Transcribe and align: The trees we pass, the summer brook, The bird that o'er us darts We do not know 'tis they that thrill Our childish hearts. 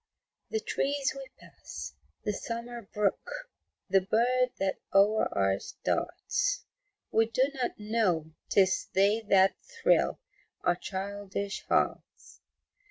The 0.49 0.59
trees 0.61 1.13
we 1.15 1.27
pass, 1.37 1.93
the 2.23 2.33
summer 2.33 2.81
brook, 2.91 3.51
The 3.87 4.01
bird 4.01 4.49
that 4.57 4.79
o'er 4.91 5.29
us 5.53 5.75
darts 5.85 6.65
We 7.11 7.27
do 7.27 7.43
not 7.53 7.77
know 7.77 8.31
'tis 8.49 8.87
they 8.95 9.21
that 9.29 9.57
thrill 9.61 10.19
Our 10.63 10.75
childish 10.77 11.61
hearts. 11.67 12.41